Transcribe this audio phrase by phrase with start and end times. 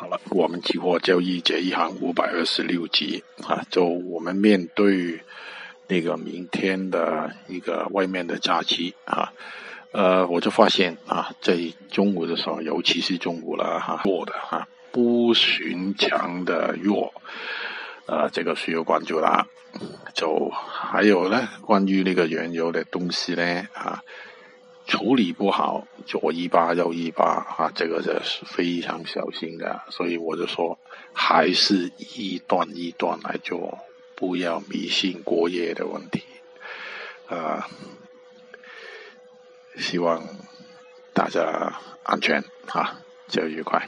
[0.00, 5.20] 好了，我们期货交易这一行五百二十六集啊，就我们面对
[5.88, 9.32] 那个明天的一个外面的假期啊，
[9.90, 11.58] 呃，我就发现啊，在
[11.90, 17.12] 中午的时候，尤其是中午了哈，弱的哈，不寻常的弱，
[18.06, 19.48] 呃，这个需要关注啦。
[20.14, 24.00] 就还有呢，关于那个原油的东西呢啊。
[24.88, 27.24] 处理不好，左一巴右一巴
[27.58, 30.78] 啊，这个是非常小心的，所以我就说，
[31.12, 33.78] 还是一段一段来做，
[34.16, 36.22] 不要迷信过夜的问题，
[37.28, 37.68] 啊，
[39.76, 40.26] 希望
[41.12, 42.98] 大家安全啊，
[43.28, 43.86] 节日愉快。